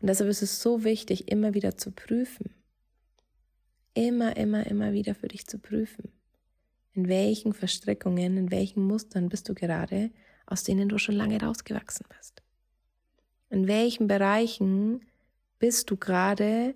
Und 0.00 0.08
deshalb 0.08 0.30
ist 0.30 0.42
es 0.42 0.62
so 0.62 0.84
wichtig, 0.84 1.28
immer 1.28 1.54
wieder 1.54 1.76
zu 1.76 1.92
prüfen. 1.92 2.54
Immer, 3.94 4.36
immer, 4.36 4.66
immer 4.66 4.92
wieder 4.92 5.14
für 5.14 5.28
dich 5.28 5.46
zu 5.46 5.58
prüfen. 5.58 6.10
In 6.92 7.08
welchen 7.08 7.52
Verstrickungen, 7.52 8.36
in 8.36 8.50
welchen 8.50 8.82
Mustern 8.84 9.28
bist 9.28 9.48
du 9.48 9.54
gerade, 9.54 10.10
aus 10.46 10.64
denen 10.64 10.88
du 10.88 10.98
schon 10.98 11.14
lange 11.14 11.40
rausgewachsen 11.40 12.06
bist? 12.16 12.42
In 13.50 13.68
welchen 13.68 14.06
Bereichen 14.06 15.02
bist 15.58 15.90
du 15.90 15.96
gerade, 15.96 16.74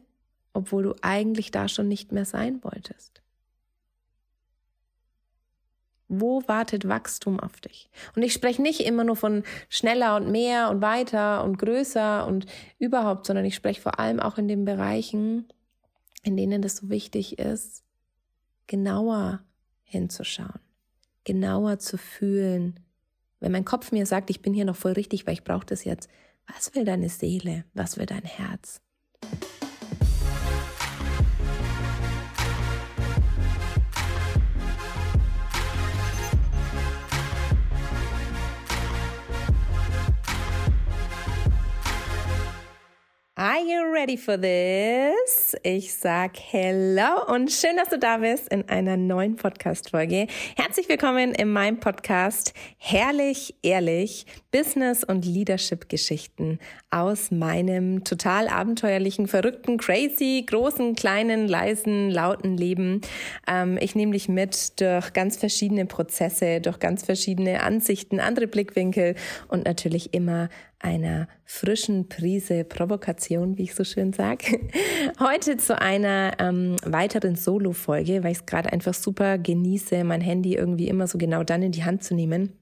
obwohl 0.52 0.82
du 0.82 0.94
eigentlich 1.02 1.50
da 1.50 1.68
schon 1.68 1.88
nicht 1.88 2.12
mehr 2.12 2.24
sein 2.24 2.62
wolltest? 2.62 3.23
Wo 6.08 6.42
wartet 6.46 6.88
Wachstum 6.88 7.40
auf 7.40 7.60
dich? 7.60 7.90
Und 8.14 8.22
ich 8.22 8.32
spreche 8.32 8.60
nicht 8.60 8.80
immer 8.80 9.04
nur 9.04 9.16
von 9.16 9.42
schneller 9.68 10.16
und 10.16 10.30
mehr 10.30 10.68
und 10.70 10.82
weiter 10.82 11.42
und 11.44 11.58
größer 11.58 12.26
und 12.26 12.46
überhaupt, 12.78 13.26
sondern 13.26 13.44
ich 13.44 13.54
spreche 13.54 13.80
vor 13.80 13.98
allem 13.98 14.20
auch 14.20 14.36
in 14.36 14.48
den 14.48 14.64
Bereichen, 14.64 15.46
in 16.22 16.36
denen 16.36 16.62
es 16.62 16.76
so 16.76 16.90
wichtig 16.90 17.38
ist, 17.38 17.84
genauer 18.66 19.42
hinzuschauen, 19.82 20.60
genauer 21.24 21.78
zu 21.78 21.96
fühlen. 21.96 22.80
Wenn 23.40 23.52
mein 23.52 23.64
Kopf 23.64 23.92
mir 23.92 24.06
sagt, 24.06 24.30
ich 24.30 24.42
bin 24.42 24.54
hier 24.54 24.64
noch 24.64 24.76
voll 24.76 24.92
richtig, 24.92 25.26
weil 25.26 25.34
ich 25.34 25.44
brauche 25.44 25.66
das 25.66 25.84
jetzt, 25.84 26.08
was 26.46 26.74
will 26.74 26.84
deine 26.84 27.08
Seele? 27.08 27.64
Was 27.72 27.96
will 27.96 28.06
dein 28.06 28.24
Herz? 28.24 28.80
I 43.44 43.60
hear 43.60 43.83
ready 44.04 44.18
for 44.18 44.38
this? 44.38 45.56
Ich 45.62 45.94
sag 45.94 46.32
hello 46.38 47.24
und 47.26 47.50
schön, 47.50 47.74
dass 47.78 47.88
du 47.88 47.98
da 47.98 48.18
bist 48.18 48.48
in 48.52 48.68
einer 48.68 48.98
neuen 48.98 49.36
Podcast-Folge. 49.36 50.26
Herzlich 50.56 50.90
willkommen 50.90 51.32
in 51.34 51.50
meinem 51.50 51.80
Podcast 51.80 52.52
Herrlich, 52.76 53.54
Ehrlich, 53.62 54.26
Business- 54.50 55.04
und 55.04 55.24
Leadership-Geschichten 55.24 56.58
aus 56.90 57.30
meinem 57.30 58.04
total 58.04 58.48
abenteuerlichen, 58.48 59.26
verrückten, 59.26 59.78
crazy, 59.78 60.44
großen, 60.46 60.94
kleinen, 60.96 61.48
leisen, 61.48 62.10
lauten 62.10 62.58
Leben. 62.58 63.00
Ähm, 63.48 63.78
ich 63.80 63.94
nehme 63.94 64.12
dich 64.12 64.28
mit 64.28 64.82
durch 64.82 65.14
ganz 65.14 65.38
verschiedene 65.38 65.86
Prozesse, 65.86 66.60
durch 66.60 66.78
ganz 66.78 67.06
verschiedene 67.06 67.62
Ansichten, 67.62 68.20
andere 68.20 68.48
Blickwinkel 68.48 69.14
und 69.48 69.64
natürlich 69.64 70.12
immer 70.12 70.50
einer 70.84 71.28
frischen 71.44 72.08
Prise 72.08 72.62
Provokation, 72.64 73.56
wie 73.56 73.62
ich 73.62 73.74
so 73.74 73.84
schön 73.84 73.93
sage. 74.12 74.60
Heute 75.20 75.56
zu 75.56 75.80
einer 75.80 76.32
ähm, 76.38 76.76
weiteren 76.84 77.36
Solo-Folge, 77.36 78.24
weil 78.24 78.32
ich 78.32 78.38
es 78.38 78.46
gerade 78.46 78.72
einfach 78.72 78.94
super 78.94 79.38
genieße, 79.38 80.04
mein 80.04 80.20
Handy 80.20 80.54
irgendwie 80.54 80.88
immer 80.88 81.06
so 81.06 81.18
genau 81.18 81.44
dann 81.44 81.62
in 81.62 81.72
die 81.72 81.84
Hand 81.84 82.04
zu 82.04 82.14
nehmen 82.14 82.52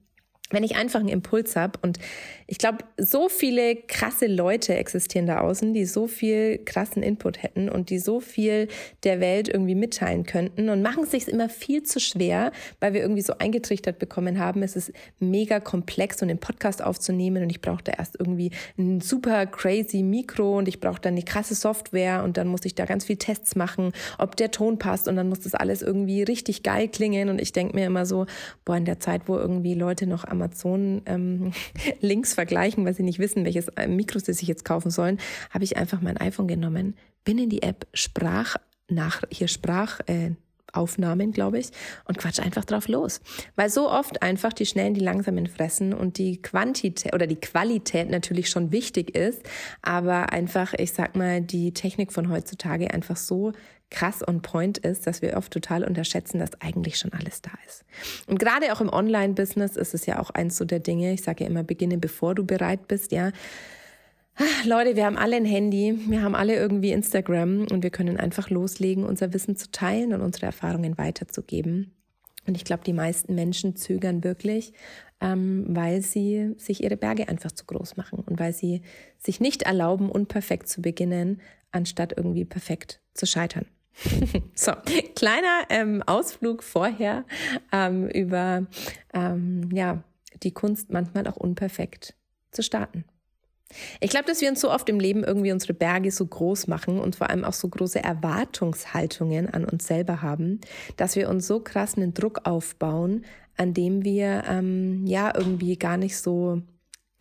wenn 0.53 0.65
ich 0.65 0.77
einfach 0.77 1.01
einen 1.01 1.09
Impuls 1.09 1.57
habe 1.57 1.79
und 1.83 1.99
ich 2.47 2.59
glaube, 2.59 2.79
so 2.99 3.31
viele 3.31 3.77
krasse 3.77 4.27
Leute 4.27 4.75
existieren 4.75 5.27
da 5.27 5.41
außen, 5.41 5.73
die 5.73 5.87
so 5.87 6.07
viel 6.07 6.59
krassen 6.59 7.03
Input 7.03 7.43
hätten 7.43 7.71
und 7.71 7.89
die 7.89 7.99
so 7.99 8.21
viel 8.21 8.69
der 9.05 9.21
Welt 9.21 9.49
irgendwie 9.49 9.75
mitteilen 9.75 10.25
könnten 10.27 10.69
und 10.69 10.83
machen 10.83 11.05
es 11.05 11.13
sich 11.13 11.29
immer 11.29 11.49
viel 11.49 11.83
zu 11.83 11.99
schwer, 11.99 12.53
weil 12.79 12.93
wir 12.93 13.01
irgendwie 13.01 13.23
so 13.23 13.39
eingetrichtert 13.39 13.99
bekommen 13.99 14.39
haben, 14.39 14.63
es 14.63 14.77
ist 14.77 14.93
mega 15.19 15.61
komplex 15.61 16.17
und 16.17 16.25
um 16.25 16.29
den 16.29 16.39
Podcast 16.39 16.85
aufzunehmen 16.85 17.43
und 17.43 17.49
ich 17.49 17.63
brauche 17.63 17.83
da 17.83 17.93
erst 17.93 18.21
irgendwie 18.21 18.51
ein 18.77 19.01
super 19.01 19.47
crazy 19.47 20.03
Mikro 20.03 20.59
und 20.59 20.69
ich 20.69 20.79
brauche 20.79 21.01
dann 21.01 21.15
eine 21.15 21.23
krasse 21.23 21.55
Software 21.55 22.23
und 22.23 22.37
dann 22.37 22.49
muss 22.49 22.67
ich 22.67 22.75
da 22.75 22.85
ganz 22.85 23.07
viel 23.07 23.17
Tests 23.17 23.57
machen, 23.57 23.93
ob 24.19 24.37
der 24.37 24.51
Ton 24.51 24.79
passt 24.79 25.09
und 25.09 25.17
dann 25.17 25.31
muss 25.31 25.41
das 25.41 25.55
alles 25.55 25.81
irgendwie 25.81 26.23
richtig 26.23 26.63
geil 26.63 26.89
klingen 26.89 27.31
und 27.31 27.41
ich 27.41 27.53
denke 27.53 27.75
mir 27.75 27.87
immer 27.87 28.05
so, 28.05 28.27
boah, 28.67 28.77
in 28.77 28.85
der 28.85 29.01
Zeit, 29.01 29.23
wo 29.27 29.39
irgendwie 29.39 29.73
Leute 29.73 30.07
noch 30.07 30.25
am 30.25 30.42
Amazon 30.43 31.03
ähm, 31.07 31.53
Links 32.01 32.35
vergleichen, 32.35 32.85
weil 32.85 32.95
sie 32.95 33.03
nicht 33.03 33.19
wissen, 33.19 33.45
welches 33.45 33.69
äh, 33.69 33.87
Mikro 33.87 34.19
sie 34.19 34.33
sich 34.33 34.49
jetzt 34.49 34.65
kaufen 34.65 34.91
sollen, 34.91 35.19
habe 35.51 35.65
ich 35.65 35.77
einfach 35.77 36.01
mein 36.01 36.17
iPhone 36.17 36.49
genommen, 36.49 36.97
bin 37.25 37.39
in 37.39 37.49
die 37.49 37.63
App 37.63 37.87
Sprach 37.95 38.57
nach 38.89 39.23
hier 39.31 39.49
Sprach 39.49 40.01
äh, 40.07 40.33
Aufnahmen, 40.73 41.33
glaube 41.33 41.59
ich, 41.59 41.69
und 42.07 42.17
quatsch 42.17 42.41
einfach 42.41 42.65
drauf 42.65 42.89
los. 42.89 43.21
Weil 43.57 43.69
so 43.69 43.91
oft 43.91 44.23
einfach 44.23 44.55
die 44.55 44.65
Schnellen, 44.65 44.95
die 44.95 45.01
Langsamen 45.01 45.47
fressen 45.47 45.93
und 45.93 46.17
die 46.17 46.41
Quantität 46.41 47.15
oder 47.15 47.27
die 47.27 47.37
Qualität 47.37 48.11
natürlich 48.11 48.49
schon 48.49 48.73
wichtig 48.73 49.15
ist, 49.15 49.43
aber 49.83 50.33
einfach, 50.33 50.73
ich 50.75 50.93
sag 50.93 51.15
mal, 51.15 51.43
die 51.43 51.75
Technik 51.75 52.11
von 52.11 52.31
heutzutage 52.31 52.93
einfach 52.93 53.17
so 53.17 53.53
krass 53.93 54.27
on 54.27 54.43
point 54.43 54.79
ist, 54.79 55.07
dass 55.07 55.23
wir 55.23 55.37
oft 55.37 55.53
total 55.53 55.85
unterschätzen, 55.85 56.41
dass 56.41 56.61
eigentlich 56.61 56.99
schon 56.99 57.13
alles 57.13 57.43
da 57.43 57.53
ist. 57.69 57.85
Und 58.27 58.39
gerade 58.39 58.73
auch 58.73 58.81
im 58.81 58.89
Online-Business 58.89 59.77
ist 59.77 59.95
es 59.95 60.07
ja 60.07 60.19
auch 60.19 60.31
eins 60.31 60.57
so 60.57 60.65
der 60.65 60.81
Dinge, 60.81 61.13
ich 61.13 61.23
sage 61.23 61.45
ja 61.45 61.51
immer, 61.51 61.63
beginne 61.63 61.99
bevor 61.99 62.35
du 62.35 62.45
bereit 62.45 62.89
bist, 62.89 63.13
ja. 63.13 63.31
Ah, 64.37 64.45
Leute, 64.67 64.97
wir 64.97 65.05
haben 65.05 65.19
alle 65.19 65.37
ein 65.37 65.45
Handy, 65.45 65.99
wir 66.09 66.23
haben 66.23 66.35
alle 66.35 66.57
irgendwie 66.57 66.91
Instagram 66.91 67.67
und 67.71 67.83
wir 67.83 67.91
können 67.91 68.17
einfach 68.17 68.49
loslegen, 68.49 69.05
unser 69.05 69.35
Wissen 69.35 69.57
zu 69.57 69.71
teilen 69.71 70.15
und 70.15 70.23
unsere 70.23 70.47
Erfahrungen 70.47 70.97
weiterzugeben. 70.97 71.95
Und 72.47 72.57
ich 72.57 72.65
glaube, 72.65 72.83
die 72.83 72.95
meisten 72.95 73.35
Menschen 73.35 73.77
zögern 73.77 74.25
wirklich, 74.25 74.73
ähm, 75.21 75.67
weil 75.69 76.01
sie 76.01 76.55
sich 76.57 76.83
ihre 76.83 76.97
Berge 76.97 77.29
einfach 77.29 77.53
zu 77.53 77.67
groß 77.67 77.97
machen 77.99 78.21
und 78.21 78.41
weil 78.41 78.55
sie 78.55 78.81
sich 79.19 79.39
nicht 79.39 79.63
erlauben, 79.63 80.11
unperfekt 80.11 80.67
zu 80.69 80.81
beginnen, 80.81 81.41
anstatt 81.71 82.15
irgendwie 82.17 82.47
perfekt 82.47 83.01
zu 83.13 83.27
scheitern. 83.27 83.67
so, 84.55 84.73
kleiner 85.15 85.63
ähm, 85.69 86.03
Ausflug 86.07 86.63
vorher 86.63 87.25
ähm, 87.73 88.09
über 88.09 88.67
ähm, 89.13 89.69
ja 89.73 90.03
die 90.43 90.53
Kunst 90.53 90.91
manchmal 90.91 91.27
auch 91.29 91.37
unperfekt 91.37 92.15
zu 92.51 92.63
starten. 92.63 93.05
Ich 94.01 94.11
glaube, 94.11 94.27
dass 94.27 94.41
wir 94.41 94.51
uns 94.51 94.61
so 94.61 94.71
oft 94.71 94.89
im 94.89 95.01
Leben 95.01 95.25
irgendwie 95.25 95.53
unsere 95.53 95.73
Berge 95.73 96.11
so 96.11 96.27
groß 96.27 96.67
machen 96.67 97.01
und 97.01 97.17
vor 97.17 97.31
allem 97.31 97.45
auch 97.45 97.53
so 97.55 97.69
große 97.69 98.03
Erwartungshaltungen 98.03 99.49
an 99.49 99.65
uns 99.65 99.87
selber 99.87 100.21
haben, 100.21 100.61
dass 100.97 101.17
wir 101.17 101.29
uns 101.29 101.47
so 101.47 101.61
krass 101.61 101.97
einen 101.97 102.13
Druck 102.13 102.43
aufbauen, 102.45 103.25
an 103.57 103.75
dem 103.75 104.05
wir 104.05 104.45
ähm, 104.47 105.07
ja 105.07 105.33
irgendwie 105.35 105.77
gar 105.77 105.97
nicht 105.97 106.19
so 106.19 106.63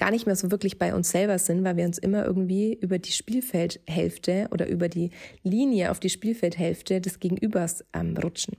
gar 0.01 0.09
nicht 0.09 0.25
mehr 0.25 0.35
so 0.35 0.50
wirklich 0.50 0.79
bei 0.79 0.95
uns 0.95 1.12
selber 1.12 1.38
sind, 1.38 1.63
weil 1.63 1.78
wir 1.78 1.85
uns 1.85 2.00
immer 2.00 2.25
irgendwie 2.25 2.73
über 2.73 2.97
die 2.97 3.12
Spielfeldhälfte 3.12 4.47
oder 4.50 4.67
über 4.67 4.89
die 4.89 5.12
Linie 5.44 5.91
auf 5.91 6.00
die 6.00 6.09
Spielfeldhälfte 6.09 7.00
des 7.00 7.19
Gegenübers 7.19 7.85
ähm, 7.94 8.17
rutschen. 8.17 8.57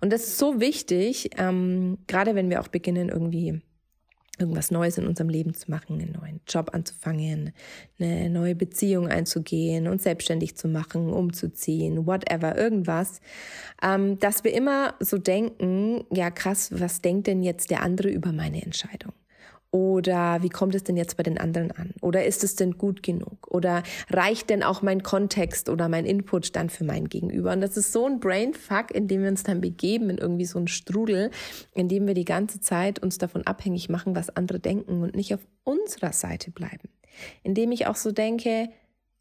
Und 0.00 0.12
das 0.12 0.22
ist 0.22 0.38
so 0.38 0.58
wichtig, 0.58 1.30
ähm, 1.38 1.98
gerade 2.08 2.34
wenn 2.34 2.50
wir 2.50 2.60
auch 2.60 2.66
beginnen 2.66 3.08
irgendwie 3.08 3.62
irgendwas 4.36 4.72
Neues 4.72 4.98
in 4.98 5.06
unserem 5.06 5.28
Leben 5.28 5.54
zu 5.54 5.70
machen, 5.70 6.00
einen 6.00 6.10
neuen 6.10 6.40
Job 6.48 6.70
anzufangen, 6.72 7.52
eine 8.00 8.28
neue 8.28 8.56
Beziehung 8.56 9.06
einzugehen 9.06 9.86
und 9.86 10.02
selbstständig 10.02 10.56
zu 10.56 10.66
machen, 10.66 11.12
umzuziehen, 11.12 12.04
whatever, 12.04 12.58
irgendwas, 12.58 13.20
ähm, 13.80 14.18
dass 14.18 14.42
wir 14.42 14.52
immer 14.52 14.94
so 14.98 15.18
denken, 15.18 16.04
ja 16.12 16.32
krass, 16.32 16.72
was 16.72 17.00
denkt 17.00 17.28
denn 17.28 17.44
jetzt 17.44 17.70
der 17.70 17.82
andere 17.82 18.08
über 18.08 18.32
meine 18.32 18.60
Entscheidung? 18.60 19.12
Oder 19.72 20.42
wie 20.42 20.48
kommt 20.48 20.74
es 20.74 20.82
denn 20.82 20.96
jetzt 20.96 21.16
bei 21.16 21.22
den 21.22 21.38
anderen 21.38 21.70
an? 21.70 21.94
Oder 22.00 22.24
ist 22.24 22.42
es 22.42 22.56
denn 22.56 22.76
gut 22.76 23.04
genug? 23.04 23.46
Oder 23.48 23.84
reicht 24.08 24.50
denn 24.50 24.64
auch 24.64 24.82
mein 24.82 25.04
Kontext 25.04 25.68
oder 25.68 25.88
mein 25.88 26.06
Input 26.06 26.56
dann 26.56 26.70
für 26.70 26.82
mein 26.82 27.08
Gegenüber? 27.08 27.52
Und 27.52 27.60
das 27.60 27.76
ist 27.76 27.92
so 27.92 28.04
ein 28.04 28.18
Brainfuck, 28.18 28.90
in 28.90 29.06
dem 29.06 29.22
wir 29.22 29.28
uns 29.28 29.44
dann 29.44 29.60
begeben, 29.60 30.10
in 30.10 30.18
irgendwie 30.18 30.44
so 30.44 30.58
einen 30.58 30.66
Strudel, 30.66 31.30
in 31.72 31.88
dem 31.88 32.08
wir 32.08 32.14
die 32.14 32.24
ganze 32.24 32.60
Zeit 32.60 32.98
uns 32.98 33.18
davon 33.18 33.46
abhängig 33.46 33.88
machen, 33.88 34.16
was 34.16 34.34
andere 34.36 34.58
denken 34.58 35.02
und 35.02 35.14
nicht 35.14 35.32
auf 35.34 35.46
unserer 35.62 36.12
Seite 36.12 36.50
bleiben. 36.50 36.88
Indem 37.44 37.70
ich 37.70 37.86
auch 37.86 37.96
so 37.96 38.10
denke, 38.10 38.70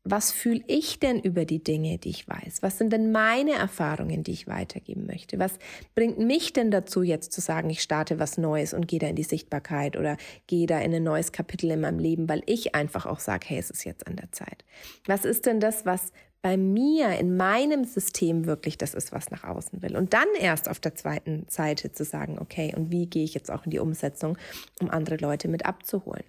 was 0.04 0.32
fühle 0.32 0.64
ich 0.68 1.00
denn 1.00 1.19
über 1.19 1.46
die 1.46 1.63
Dinge, 1.63 1.98
die 1.98 2.10
ich 2.10 2.28
weiß? 2.28 2.62
Was 2.62 2.78
sind 2.78 2.94
denn 2.94 3.12
meine 3.12 3.54
Erfahrungen, 3.54 4.24
die 4.24 4.31
ich 4.31 4.48
weitergeben 4.48 5.06
möchte? 5.06 5.40
Was 5.40 5.54
bringt 5.94 6.18
mich 6.19 6.54
denn 6.54 6.72
dazu, 6.72 7.04
jetzt 7.04 7.34
zu 7.34 7.42
sagen, 7.42 7.69
ich 7.69 7.81
starte 7.81 8.18
was 8.18 8.38
Neues 8.38 8.74
und 8.74 8.88
gehe 8.88 9.00
da 9.00 9.07
in 9.07 9.16
die 9.16 9.24
Sichtbarkeit 9.24 9.98
oder 9.98 10.18
gehe 10.48 10.68
da 10.68 10.80
in 10.80 10.94
ein 10.94 11.04
neues 11.04 11.31
Kapitel 11.31 11.69
in 11.72 11.81
meinem 11.81 12.00
Leben, 12.00 12.30
weil 12.30 12.44
ich 12.46 12.75
einfach 12.75 13.06
auch 13.06 13.19
sage, 13.19 13.48
hey, 13.50 13.60
es 13.60 13.69
ist 13.69 13.84
jetzt 13.84 14.07
an 14.07 14.16
der 14.16 14.31
Zeit. 14.31 14.63
Was 15.06 15.25
ist 15.25 15.46
denn 15.46 15.60
das, 15.60 15.86
was 15.86 16.12
bei 16.42 16.56
mir, 16.56 17.19
in 17.19 17.36
meinem 17.36 17.84
System 17.84 18.46
wirklich 18.46 18.78
das 18.78 18.94
ist, 18.94 19.12
was 19.12 19.30
nach 19.30 19.44
außen 19.44 19.81
will? 19.81 19.98
Und 19.98 20.13
dann 20.13 20.28
erst 20.40 20.69
auf 20.69 20.80
der 20.80 20.96
zweiten 20.96 21.46
Seite 21.50 21.92
zu 21.92 22.06
sagen, 22.06 22.40
okay, 22.40 22.74
und 22.75 22.92
wie 22.92 23.07
gehe 23.07 23.25
ich 23.25 23.34
jetzt 23.34 23.51
auch 23.51 23.66
in 23.66 23.72
die 23.72 23.80
Umsetzung, 23.80 24.38
um 24.80 24.90
andere 24.90 25.18
Leute 25.18 25.50
mit 25.50 25.66
abzuholen? 25.66 26.24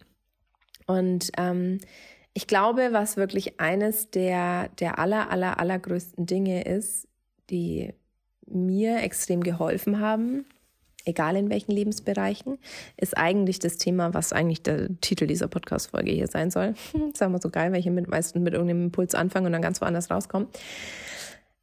Und 0.87 1.31
ähm, 1.39 1.79
ich 2.33 2.47
glaube, 2.47 2.91
was 2.93 3.17
wirklich 3.17 3.61
eines 3.61 4.11
der, 4.11 4.69
der 4.79 4.99
aller, 4.99 5.31
aller, 5.31 5.59
allergrößten 5.59 6.27
Dinge 6.27 6.65
ist, 6.65 7.09
die 7.51 7.93
mir 8.47 9.03
extrem 9.03 9.43
geholfen 9.43 10.01
haben, 10.01 10.45
egal 11.05 11.37
in 11.37 11.51
welchen 11.51 11.73
Lebensbereichen, 11.73 12.59
ist 12.97 13.17
eigentlich 13.17 13.59
das 13.59 13.77
Thema, 13.79 14.15
was 14.15 14.33
eigentlich 14.33 14.63
der 14.63 14.89
Titel 15.01 15.27
dieser 15.27 15.49
Podcast-Folge 15.49 16.13
hier 16.13 16.27
sein 16.27 16.51
soll. 16.51 16.75
Sagen 17.15 17.33
wir 17.33 17.41
so 17.41 17.51
geil, 17.51 17.73
weil 17.73 17.81
ich 17.81 17.87
mit, 17.87 18.09
meistens 18.09 18.43
mit 18.43 18.53
irgendeinem 18.53 18.85
Impuls 18.85 19.15
anfange 19.15 19.47
und 19.47 19.53
dann 19.53 19.63
ganz 19.63 19.81
woanders 19.81 20.11
rauskomme. 20.11 20.47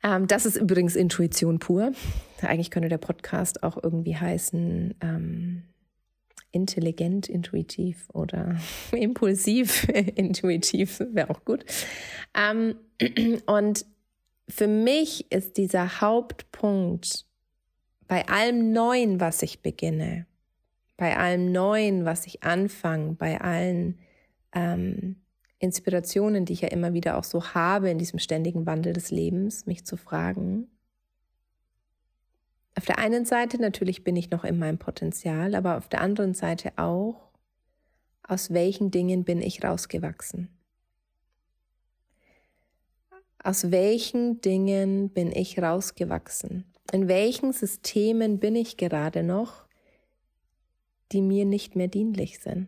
Ähm, 0.03 0.27
das 0.27 0.45
ist 0.45 0.57
übrigens 0.57 0.95
Intuition 0.95 1.59
pur. 1.59 1.91
Eigentlich 2.41 2.71
könnte 2.71 2.89
der 2.89 2.97
Podcast 2.97 3.63
auch 3.63 3.81
irgendwie 3.81 4.15
heißen, 4.15 4.95
ähm, 5.01 5.63
intelligent, 6.51 7.27
intuitiv 7.29 8.09
oder 8.13 8.57
impulsiv, 8.91 9.87
intuitiv 10.15 11.01
wäre 11.11 11.29
auch 11.29 11.43
gut. 11.45 11.65
Ähm, 12.35 12.75
und 13.45 13.85
für 14.49 14.67
mich 14.67 15.31
ist 15.31 15.57
dieser 15.57 16.01
Hauptpunkt 16.01 17.25
bei 18.07 18.27
allem 18.27 18.71
Neuen, 18.71 19.19
was 19.19 19.41
ich 19.41 19.61
beginne, 19.61 20.25
bei 20.95 21.17
allem 21.17 21.51
Neuen, 21.51 22.05
was 22.05 22.25
ich 22.25 22.43
anfange, 22.43 23.13
bei 23.13 23.41
allen 23.41 23.99
ähm, 24.53 25.17
Inspirationen, 25.59 26.45
die 26.45 26.53
ich 26.53 26.61
ja 26.61 26.69
immer 26.69 26.93
wieder 26.93 27.17
auch 27.17 27.23
so 27.23 27.53
habe 27.53 27.89
in 27.89 27.97
diesem 27.97 28.19
ständigen 28.19 28.65
Wandel 28.65 28.93
des 28.93 29.11
Lebens, 29.11 29.65
mich 29.65 29.85
zu 29.85 29.97
fragen. 29.97 30.67
Auf 32.77 32.85
der 32.85 32.99
einen 32.99 33.25
Seite 33.25 33.59
natürlich 33.59 34.03
bin 34.03 34.15
ich 34.15 34.29
noch 34.29 34.43
in 34.43 34.59
meinem 34.59 34.77
Potenzial, 34.77 35.55
aber 35.55 35.77
auf 35.77 35.89
der 35.89 35.99
anderen 35.99 36.35
Seite 36.35 36.73
auch, 36.77 37.31
aus 38.21 38.53
welchen 38.53 38.91
Dingen 38.91 39.23
bin 39.23 39.41
ich 39.41 39.63
rausgewachsen? 39.63 40.55
Aus 43.43 43.71
welchen 43.71 44.41
Dingen 44.41 45.09
bin 45.09 45.31
ich 45.31 45.57
rausgewachsen? 45.57 46.71
In 46.91 47.07
welchen 47.07 47.51
Systemen 47.51 48.39
bin 48.39 48.55
ich 48.55 48.77
gerade 48.77 49.23
noch, 49.23 49.65
die 51.11 51.23
mir 51.23 51.45
nicht 51.45 51.75
mehr 51.75 51.87
dienlich 51.87 52.39
sind? 52.39 52.67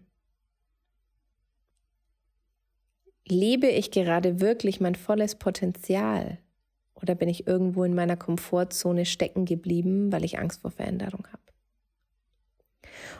Lebe 3.28 3.68
ich 3.68 3.92
gerade 3.92 4.42
wirklich 4.42 4.82
mein 4.82 4.96
volles 4.96 5.36
Potenzial? 5.36 6.40
Oder 7.02 7.16
bin 7.16 7.30
ich 7.30 7.48
irgendwo 7.48 7.84
in 7.84 7.96
meiner 7.96 8.18
Komfortzone 8.18 9.06
stecken 9.06 9.46
geblieben, 9.46 10.12
weil 10.12 10.26
ich 10.26 10.40
Angst 10.40 10.62
vor 10.62 10.72
Veränderung 10.72 11.28
habe? 11.28 11.40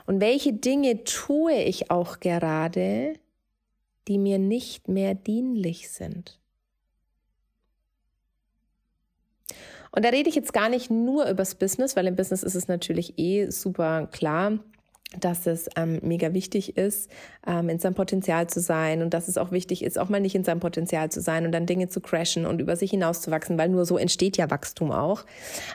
Und 0.06 0.20
welche 0.20 0.52
Dinge 0.52 1.04
tue 1.04 1.54
ich 1.54 1.90
auch 1.90 2.20
gerade, 2.20 3.14
die 4.08 4.18
mir 4.18 4.38
nicht 4.38 4.88
mehr 4.88 5.14
dienlich 5.14 5.90
sind? 5.90 6.40
Und 9.92 10.04
da 10.04 10.10
rede 10.10 10.28
ich 10.28 10.36
jetzt 10.36 10.52
gar 10.52 10.68
nicht 10.68 10.90
nur 10.90 11.28
übers 11.28 11.54
Business, 11.54 11.96
weil 11.96 12.06
im 12.06 12.16
Business 12.16 12.42
ist 12.42 12.54
es 12.54 12.68
natürlich 12.68 13.18
eh 13.18 13.50
super 13.50 14.06
klar, 14.06 14.58
dass 15.18 15.46
es 15.46 15.68
ähm, 15.76 15.98
mega 16.02 16.32
wichtig 16.34 16.76
ist, 16.76 17.10
ähm, 17.44 17.68
in 17.68 17.80
seinem 17.80 17.94
Potenzial 17.94 18.48
zu 18.48 18.60
sein 18.60 19.02
und 19.02 19.12
dass 19.12 19.26
es 19.26 19.38
auch 19.38 19.50
wichtig 19.50 19.82
ist, 19.82 19.98
auch 19.98 20.08
mal 20.08 20.20
nicht 20.20 20.36
in 20.36 20.44
seinem 20.44 20.60
Potenzial 20.60 21.10
zu 21.10 21.20
sein 21.20 21.44
und 21.44 21.52
dann 21.52 21.66
Dinge 21.66 21.88
zu 21.88 22.00
crashen 22.00 22.46
und 22.46 22.60
über 22.60 22.76
sich 22.76 22.92
hinauszuwachsen, 22.92 23.58
weil 23.58 23.70
nur 23.70 23.86
so 23.86 23.98
entsteht 23.98 24.36
ja 24.36 24.50
Wachstum 24.50 24.92
auch. 24.92 25.24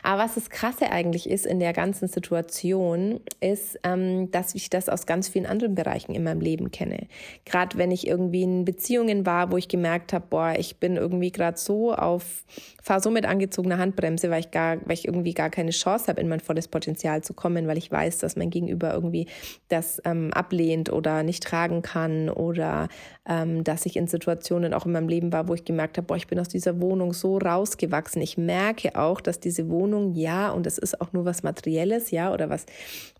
Aber 0.02 0.22
was 0.22 0.36
das 0.36 0.48
Krasse 0.48 0.90
eigentlich 0.90 1.28
ist 1.28 1.44
in 1.44 1.60
der 1.60 1.74
ganzen 1.74 2.08
Situation, 2.08 3.20
ist, 3.40 3.78
ähm, 3.82 4.30
dass 4.30 4.54
ich 4.54 4.70
das 4.70 4.88
aus 4.88 5.04
ganz 5.04 5.28
vielen 5.28 5.46
anderen 5.46 5.74
Bereichen 5.74 6.14
in 6.14 6.24
meinem 6.24 6.40
Leben 6.40 6.70
kenne. 6.70 7.06
Gerade 7.44 7.76
wenn 7.76 7.90
ich 7.90 8.06
irgendwie 8.06 8.42
in 8.42 8.64
Beziehungen 8.64 9.26
war, 9.26 9.52
wo 9.52 9.58
ich 9.58 9.68
gemerkt 9.68 10.14
habe, 10.14 10.24
boah, 10.30 10.54
ich 10.56 10.76
bin 10.76 10.96
irgendwie 10.96 11.30
gerade 11.30 11.58
so 11.58 11.92
auf, 11.92 12.44
fahr 12.82 13.00
so 13.00 13.10
mit 13.10 13.26
angezogener 13.26 13.76
Handbremse, 13.76 14.30
weil 14.30 14.40
ich 14.40 14.50
gar, 14.50 14.78
weil 14.86 14.94
ich 14.94 15.06
irgendwie 15.06 15.34
gar 15.34 15.50
keine 15.50 15.72
Chance 15.72 16.06
habe, 16.06 16.22
in 16.22 16.28
mein 16.28 16.40
volles 16.40 16.68
Potenzial 16.68 17.22
zu 17.22 17.34
kommen, 17.34 17.66
weil 17.66 17.76
ich 17.76 17.90
weiß, 17.92 18.18
dass 18.18 18.36
mein 18.36 18.48
Gegenüber 18.48 18.94
irgendwie 18.94 19.25
das 19.68 20.00
ähm, 20.04 20.32
ablehnt 20.32 20.92
oder 20.92 21.22
nicht 21.22 21.42
tragen 21.42 21.82
kann 21.82 22.28
oder 22.28 22.88
ähm, 23.28 23.64
dass 23.64 23.86
ich 23.86 23.96
in 23.96 24.06
Situationen 24.06 24.74
auch 24.74 24.86
in 24.86 24.92
meinem 24.92 25.08
Leben 25.08 25.32
war, 25.32 25.48
wo 25.48 25.54
ich 25.54 25.64
gemerkt 25.64 25.96
habe, 25.96 26.06
boah, 26.06 26.16
ich 26.16 26.26
bin 26.26 26.38
aus 26.38 26.48
dieser 26.48 26.80
Wohnung 26.80 27.12
so 27.12 27.38
rausgewachsen. 27.38 28.22
Ich 28.22 28.38
merke 28.38 28.96
auch, 28.98 29.20
dass 29.20 29.40
diese 29.40 29.68
Wohnung, 29.68 30.14
ja, 30.14 30.50
und 30.50 30.66
das 30.66 30.78
ist 30.78 31.00
auch 31.00 31.12
nur 31.12 31.24
was 31.24 31.42
Materielles, 31.42 32.10
ja, 32.10 32.32
oder 32.32 32.48
was, 32.50 32.66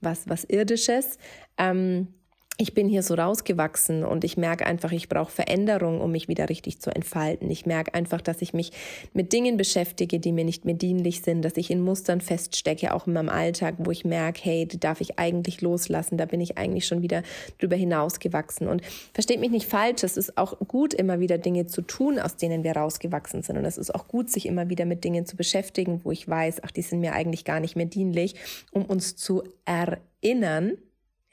was, 0.00 0.29
was 0.29 0.44
Irdisches, 0.44 1.19
ähm, 1.58 2.09
ich 2.58 2.73
bin 2.73 2.88
hier 2.88 3.03
so 3.03 3.14
rausgewachsen 3.14 4.03
und 4.03 4.25
ich 4.25 4.38
merke 4.38 4.64
einfach, 4.64 4.91
ich 4.91 5.11
brauche 5.11 5.31
Veränderung, 5.31 6.00
um 6.00 6.11
mich 6.11 6.26
wieder 6.26 6.49
richtig 6.49 6.81
zu 6.81 6.94
entfalten. 6.94 7.50
Ich 7.50 7.67
merke 7.67 7.93
einfach, 7.93 8.23
dass 8.23 8.41
ich 8.41 8.55
mich 8.55 8.73
mit 9.12 9.35
Dingen 9.35 9.58
beschäftige, 9.58 10.19
die 10.19 10.32
mir 10.32 10.44
nicht 10.44 10.64
mehr 10.64 10.75
dienlich 10.75 11.20
sind, 11.20 11.43
dass 11.43 11.58
ich 11.58 11.70
in 11.70 11.82
Mustern 11.82 12.23
feststecke, 12.23 12.94
auch 12.94 13.06
in 13.06 13.12
meinem 13.12 13.29
Alltag, 13.29 13.75
wo 13.79 13.91
ich 13.91 14.06
merke, 14.06 14.41
hey, 14.43 14.67
die 14.67 14.81
darf 14.81 15.03
ich 15.03 15.19
eigentlich 15.19 15.61
loslassen, 15.61 16.17
da 16.17 16.25
bin 16.25 16.41
ich 16.41 16.56
eigentlich 16.56 16.87
schon 16.87 17.03
wieder 17.03 17.23
drüber 17.58 17.76
hinausgewachsen. 17.76 18.69
Und 18.69 18.81
versteht 19.12 19.41
mich 19.41 19.50
nicht 19.50 19.69
falsch, 19.69 20.02
es 20.02 20.17
ist 20.17 20.38
auch 20.38 20.59
gut, 20.67 20.94
immer 20.94 21.20
wieder 21.20 21.37
Dinge 21.37 21.67
zu 21.67 21.82
tun, 21.82 22.19
aus 22.19 22.37
denen 22.37 22.64
wir 22.64 22.73
rausgewachsen 22.73 23.43
sind. 23.43 23.59
Und 23.59 23.67
es 23.67 23.76
ist 23.76 23.94
auch 23.94 24.09
gut, 24.09 24.31
sich 24.31 24.47
immer 24.47 24.70
wieder 24.70 24.87
mit 24.87 25.05
Dingen 25.05 25.26
zu 25.26 25.37
beschäftigen, 25.37 26.00
wo 26.05 26.11
ich 26.11 26.26
weiß, 26.26 26.62
ach, 26.64 26.70
die 26.70 26.82
sind 26.82 27.00
mir 27.00 27.12
eigentlich 27.12 27.44
gar 27.44 27.61
nicht 27.61 27.76
mehr 27.76 27.87
dienlich, 27.87 28.35
um 28.73 28.87
uns 28.87 29.14
zu 29.14 29.43
erinnern, 29.67 30.79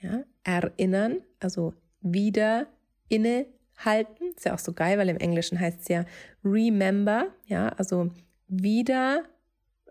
ja, 0.04 0.24
erinnern, 0.44 1.22
also 1.40 1.74
wieder 2.02 2.68
innehalten. 3.08 4.34
Ist 4.36 4.46
ja 4.46 4.54
auch 4.54 4.60
so 4.60 4.74
geil, 4.74 4.98
weil 4.98 5.10
im 5.10 5.18
Englischen 5.18 5.60
heißt 5.60 5.82
es 5.82 5.88
ja 5.88 6.06
remember, 6.44 7.28
ja, 7.46 7.70
also 7.70 8.12
wieder 8.48 9.24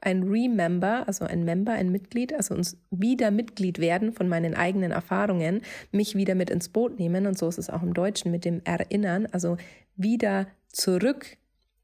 ein 0.02 0.24
Remember, 0.24 1.06
also 1.06 1.24
ein 1.24 1.44
Member, 1.44 1.72
ein 1.72 1.92
Mitglied, 1.92 2.34
also 2.34 2.54
uns 2.54 2.76
wieder 2.90 3.30
Mitglied 3.30 3.78
werden 3.78 4.12
von 4.12 4.28
meinen 4.28 4.54
eigenen 4.54 4.90
Erfahrungen, 4.90 5.62
mich 5.92 6.16
wieder 6.16 6.34
mit 6.34 6.50
ins 6.50 6.68
Boot 6.68 6.98
nehmen. 6.98 7.26
Und 7.26 7.38
so 7.38 7.48
ist 7.48 7.58
es 7.58 7.70
auch 7.70 7.82
im 7.82 7.94
Deutschen 7.94 8.32
mit 8.32 8.44
dem 8.44 8.60
Erinnern, 8.64 9.26
also 9.30 9.56
wieder 9.94 10.48
zurück 10.66 11.36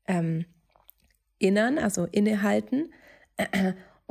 ähm, 0.08 0.46
innern, 1.38 1.78
also 1.78 2.06
innehalten 2.10 2.90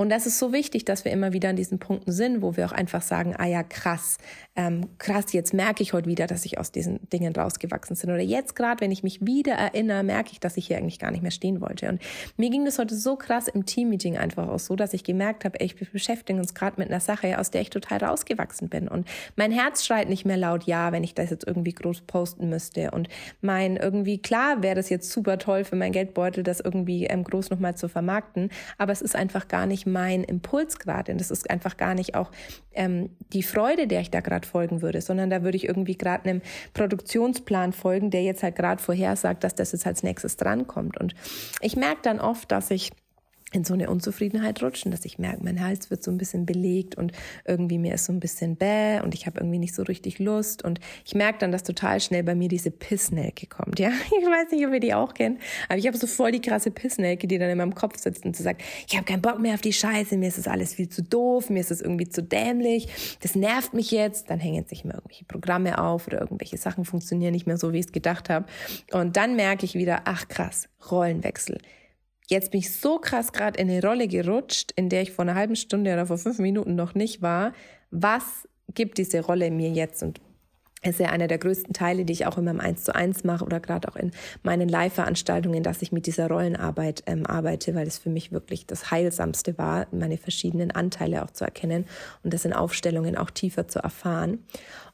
und 0.00 0.10
das 0.10 0.26
ist 0.26 0.38
so 0.38 0.52
wichtig, 0.52 0.84
dass 0.84 1.04
wir 1.04 1.10
immer 1.10 1.32
wieder 1.32 1.48
an 1.48 1.56
diesen 1.56 1.80
Punkten 1.80 2.12
sind, 2.12 2.40
wo 2.40 2.56
wir 2.56 2.66
auch 2.66 2.72
einfach 2.72 3.02
sagen, 3.02 3.34
ah 3.36 3.46
ja, 3.46 3.64
krass, 3.64 4.18
ähm, 4.54 4.86
krass, 4.98 5.32
jetzt 5.32 5.52
merke 5.52 5.82
ich 5.82 5.92
heute 5.92 6.06
wieder, 6.06 6.28
dass 6.28 6.44
ich 6.44 6.56
aus 6.56 6.70
diesen 6.70 7.00
Dingen 7.10 7.34
rausgewachsen 7.34 7.96
bin. 7.96 8.10
Oder 8.10 8.22
jetzt 8.22 8.54
gerade, 8.54 8.80
wenn 8.80 8.92
ich 8.92 9.02
mich 9.02 9.26
wieder 9.26 9.54
erinnere, 9.54 10.04
merke 10.04 10.30
ich, 10.30 10.38
dass 10.38 10.56
ich 10.56 10.68
hier 10.68 10.76
eigentlich 10.76 11.00
gar 11.00 11.10
nicht 11.10 11.22
mehr 11.22 11.32
stehen 11.32 11.60
wollte. 11.60 11.88
Und 11.88 12.00
mir 12.36 12.48
ging 12.48 12.64
das 12.64 12.78
heute 12.78 12.94
so 12.94 13.16
krass 13.16 13.48
im 13.48 13.66
Teammeeting 13.66 14.16
einfach 14.16 14.46
auch 14.46 14.60
so, 14.60 14.76
dass 14.76 14.94
ich 14.94 15.02
gemerkt 15.02 15.44
habe, 15.44 15.58
ey, 15.58 15.66
ich 15.66 15.90
beschäftige 15.90 16.38
uns 16.38 16.54
gerade 16.54 16.80
mit 16.80 16.90
einer 16.90 17.00
Sache, 17.00 17.36
aus 17.36 17.50
der 17.50 17.62
ich 17.62 17.70
total 17.70 17.98
rausgewachsen 17.98 18.68
bin. 18.68 18.86
Und 18.86 19.08
mein 19.34 19.50
Herz 19.50 19.84
schreit 19.84 20.08
nicht 20.08 20.24
mehr 20.24 20.36
laut 20.36 20.62
ja, 20.62 20.92
wenn 20.92 21.02
ich 21.02 21.14
das 21.14 21.30
jetzt 21.30 21.44
irgendwie 21.44 21.72
groß 21.72 22.02
posten 22.02 22.48
müsste. 22.48 22.92
Und 22.92 23.08
mein 23.40 23.76
irgendwie, 23.76 24.18
klar 24.18 24.62
wäre 24.62 24.76
das 24.76 24.90
jetzt 24.90 25.10
super 25.10 25.38
toll 25.38 25.64
für 25.64 25.74
mein 25.74 25.90
Geldbeutel, 25.90 26.44
das 26.44 26.60
irgendwie 26.60 27.06
ähm, 27.06 27.24
groß 27.24 27.50
nochmal 27.50 27.76
zu 27.76 27.88
vermarkten. 27.88 28.50
Aber 28.76 28.92
es 28.92 29.02
ist 29.02 29.16
einfach 29.16 29.48
gar 29.48 29.66
nicht 29.66 29.87
mein 29.88 30.24
Impuls 30.24 30.78
gerade. 30.78 31.12
Und 31.12 31.20
das 31.20 31.30
ist 31.30 31.50
einfach 31.50 31.76
gar 31.76 31.94
nicht 31.94 32.14
auch 32.14 32.30
ähm, 32.72 33.10
die 33.32 33.42
Freude, 33.42 33.86
der 33.86 34.00
ich 34.00 34.10
da 34.10 34.20
gerade 34.20 34.46
folgen 34.46 34.82
würde, 34.82 35.00
sondern 35.00 35.30
da 35.30 35.42
würde 35.42 35.56
ich 35.56 35.66
irgendwie 35.66 35.96
gerade 35.96 36.28
einem 36.28 36.42
Produktionsplan 36.74 37.72
folgen, 37.72 38.10
der 38.10 38.22
jetzt 38.22 38.42
halt 38.42 38.56
gerade 38.56 38.82
vorhersagt, 38.82 39.44
dass 39.44 39.54
das 39.54 39.72
jetzt 39.72 39.86
als 39.86 40.02
nächstes 40.02 40.36
drankommt. 40.36 40.98
Und 40.98 41.14
ich 41.60 41.76
merke 41.76 42.02
dann 42.02 42.20
oft, 42.20 42.50
dass 42.52 42.70
ich 42.70 42.90
in 43.52 43.64
so 43.64 43.72
eine 43.72 43.88
Unzufriedenheit 43.88 44.62
rutschen, 44.62 44.90
dass 44.90 45.04
ich 45.04 45.18
merke, 45.18 45.42
mein 45.42 45.64
Hals 45.64 45.90
wird 45.90 46.02
so 46.02 46.10
ein 46.10 46.18
bisschen 46.18 46.44
belegt 46.44 46.96
und 46.96 47.12
irgendwie 47.46 47.78
mir 47.78 47.94
ist 47.94 48.04
so 48.04 48.12
ein 48.12 48.20
bisschen 48.20 48.56
bäh 48.56 49.00
und 49.00 49.14
ich 49.14 49.26
habe 49.26 49.40
irgendwie 49.40 49.58
nicht 49.58 49.74
so 49.74 49.82
richtig 49.84 50.18
Lust. 50.18 50.62
Und 50.62 50.80
ich 51.06 51.14
merke 51.14 51.38
dann, 51.38 51.50
dass 51.50 51.62
total 51.62 52.00
schnell 52.00 52.22
bei 52.22 52.34
mir 52.34 52.48
diese 52.48 52.70
Pissnelke 52.70 53.46
kommt, 53.46 53.78
ja. 53.78 53.90
Ich 54.18 54.26
weiß 54.26 54.50
nicht, 54.52 54.66
ob 54.66 54.72
ihr 54.74 54.80
die 54.80 54.94
auch 54.94 55.14
kennt, 55.14 55.40
aber 55.68 55.78
ich 55.78 55.86
habe 55.86 55.96
so 55.96 56.06
voll 56.06 56.32
die 56.32 56.40
krasse 56.40 56.70
Pissnelke, 56.70 57.26
die 57.26 57.38
dann 57.38 57.48
in 57.48 57.58
meinem 57.58 57.74
Kopf 57.74 57.98
sitzt 57.98 58.24
und 58.24 58.36
so 58.36 58.42
sagt, 58.42 58.62
ich 58.86 58.96
habe 58.96 59.04
keinen 59.04 59.22
Bock 59.22 59.38
mehr 59.38 59.54
auf 59.54 59.60
die 59.60 59.72
Scheiße, 59.72 60.16
mir 60.16 60.28
ist 60.28 60.38
das 60.38 60.48
alles 60.48 60.74
viel 60.74 60.88
zu 60.88 61.02
doof, 61.02 61.48
mir 61.48 61.60
ist 61.60 61.70
das 61.70 61.80
irgendwie 61.80 62.08
zu 62.08 62.22
dämlich, 62.22 63.16
das 63.22 63.34
nervt 63.34 63.72
mich 63.72 63.90
jetzt, 63.90 64.28
dann 64.28 64.40
hängen 64.40 64.66
sich 64.66 64.84
immer 64.84 64.94
irgendwelche 64.94 65.24
Programme 65.24 65.78
auf 65.78 66.06
oder 66.06 66.20
irgendwelche 66.20 66.58
Sachen 66.58 66.84
funktionieren 66.84 67.32
nicht 67.32 67.46
mehr 67.46 67.56
so, 67.56 67.72
wie 67.72 67.78
ich 67.78 67.86
es 67.86 67.92
gedacht 67.92 68.28
habe. 68.28 68.46
Und 68.92 69.16
dann 69.16 69.36
merke 69.36 69.64
ich 69.64 69.74
wieder, 69.74 70.02
ach 70.04 70.28
krass, 70.28 70.68
Rollenwechsel 70.90 71.58
Jetzt 72.30 72.50
bin 72.50 72.60
ich 72.60 72.74
so 72.74 72.98
krass 72.98 73.32
gerade 73.32 73.58
in 73.58 73.70
eine 73.70 73.82
Rolle 73.82 74.06
gerutscht, 74.06 74.72
in 74.76 74.90
der 74.90 75.02
ich 75.02 75.12
vor 75.12 75.24
einer 75.24 75.34
halben 75.34 75.56
Stunde 75.56 75.92
oder 75.94 76.06
vor 76.06 76.18
fünf 76.18 76.38
Minuten 76.38 76.74
noch 76.74 76.94
nicht 76.94 77.22
war. 77.22 77.52
Was 77.90 78.46
gibt 78.74 78.98
diese 78.98 79.20
Rolle 79.20 79.50
mir 79.50 79.70
jetzt? 79.70 80.02
Und 80.02 80.20
es 80.82 80.90
ist 80.90 81.00
ja 81.00 81.08
einer 81.08 81.26
der 81.26 81.38
größten 81.38 81.72
Teile, 81.72 82.04
die 82.04 82.12
ich 82.12 82.26
auch 82.26 82.38
in 82.38 82.44
meinem 82.44 82.60
1 82.60 82.84
zu 82.84 82.94
1 82.94 83.24
mache 83.24 83.44
oder 83.44 83.58
gerade 83.60 83.88
auch 83.88 83.96
in 83.96 84.12
meinen 84.42 84.68
Live-Veranstaltungen, 84.68 85.62
dass 85.62 85.82
ich 85.82 85.90
mit 85.90 86.06
dieser 86.06 86.28
Rollenarbeit 86.28 87.02
ähm, 87.06 87.26
arbeite, 87.26 87.74
weil 87.74 87.86
es 87.86 87.98
für 87.98 88.10
mich 88.10 88.30
wirklich 88.30 88.66
das 88.66 88.90
Heilsamste 88.90 89.58
war, 89.58 89.86
meine 89.90 90.18
verschiedenen 90.18 90.70
Anteile 90.70 91.24
auch 91.24 91.30
zu 91.30 91.44
erkennen 91.44 91.86
und 92.22 92.32
das 92.32 92.44
in 92.44 92.52
Aufstellungen 92.52 93.16
auch 93.16 93.30
tiefer 93.30 93.66
zu 93.66 93.80
erfahren. 93.80 94.44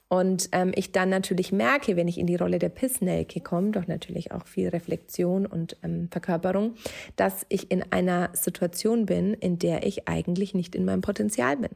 Und 0.08 0.50
ähm, 0.52 0.72
ich 0.74 0.92
dann 0.92 1.08
natürlich 1.08 1.50
merke, 1.50 1.96
wenn 1.96 2.08
ich 2.08 2.18
in 2.18 2.26
die 2.26 2.36
Rolle 2.36 2.58
der 2.58 2.68
Pissnelke 2.68 3.40
komme, 3.40 3.70
doch 3.70 3.86
natürlich 3.86 4.32
auch 4.32 4.46
viel 4.46 4.68
Reflexion 4.68 5.46
und 5.46 5.76
ähm, 5.82 6.08
Verkörperung, 6.10 6.74
dass 7.16 7.46
ich 7.48 7.70
in 7.70 7.90
einer 7.90 8.30
Situation 8.34 9.06
bin, 9.06 9.34
in 9.34 9.58
der 9.58 9.86
ich 9.86 10.06
eigentlich 10.06 10.54
nicht 10.54 10.74
in 10.74 10.84
meinem 10.84 11.00
Potenzial 11.00 11.56
bin. 11.56 11.70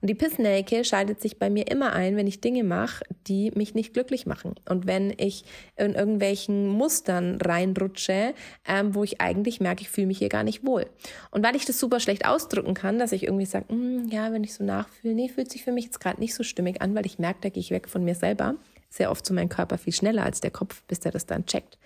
Und 0.00 0.10
die 0.10 0.14
Pissnelke 0.14 0.84
schaltet 0.84 1.20
sich 1.20 1.38
bei 1.38 1.48
mir 1.48 1.70
immer 1.70 1.92
ein, 1.92 2.16
wenn 2.16 2.26
ich 2.26 2.40
Dinge 2.40 2.64
mache, 2.64 3.04
die 3.26 3.50
mich 3.54 3.74
nicht 3.74 3.94
glücklich 3.94 4.26
machen. 4.26 4.54
Und 4.68 4.86
wenn 4.86 5.12
ich 5.16 5.44
in 5.76 5.94
irgendwelchen 5.94 6.68
Mustern 6.68 7.38
reinrutsche, 7.40 8.34
ähm, 8.68 8.94
wo 8.94 9.04
ich 9.04 9.20
eigentlich 9.20 9.60
merke, 9.60 9.82
ich 9.82 9.88
fühle 9.88 10.06
mich 10.06 10.18
hier 10.18 10.28
gar 10.28 10.44
nicht 10.44 10.66
wohl. 10.66 10.86
Und 11.30 11.42
weil 11.42 11.56
ich 11.56 11.64
das 11.64 11.80
super 11.80 11.98
schlecht 11.98 12.26
ausdrücken 12.26 12.74
kann, 12.74 12.98
dass 12.98 13.12
ich 13.12 13.24
irgendwie 13.24 13.46
sage, 13.46 13.66
hm, 13.70 14.08
ja, 14.10 14.32
wenn 14.32 14.44
ich 14.44 14.54
so 14.54 14.64
nachfühle, 14.64 15.14
nee, 15.14 15.28
fühlt 15.28 15.50
sich 15.50 15.64
für 15.64 15.72
mich 15.72 15.86
jetzt 15.86 16.00
gerade 16.00 16.20
nicht 16.20 16.34
so 16.34 16.42
stimmig 16.42 16.82
an, 16.82 16.94
weil 16.94 17.06
ich 17.06 17.18
merke, 17.18 17.40
da 17.40 17.48
gehe 17.48 17.60
ich 17.60 17.69
weg 17.70 17.88
von 17.88 18.04
mir 18.04 18.14
selber. 18.14 18.54
Sehr 18.88 19.10
oft 19.10 19.24
so 19.24 19.32
mein 19.32 19.48
Körper 19.48 19.78
viel 19.78 19.92
schneller 19.92 20.24
als 20.24 20.40
der 20.40 20.50
Kopf, 20.50 20.82
bis 20.88 21.00
der 21.00 21.12
das 21.12 21.26
dann 21.26 21.46
checkt. 21.46 21.78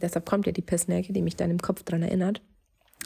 Deshalb 0.00 0.26
kommt 0.26 0.46
ja 0.46 0.52
die 0.52 0.62
Pissnelke, 0.62 1.12
die 1.12 1.22
mich 1.22 1.36
dann 1.36 1.50
im 1.50 1.58
Kopf 1.58 1.84
dran 1.84 2.02
erinnert 2.02 2.40